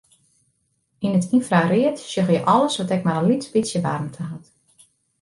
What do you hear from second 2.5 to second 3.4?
alles wat ek mar in